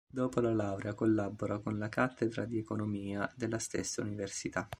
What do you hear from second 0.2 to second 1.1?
la laurea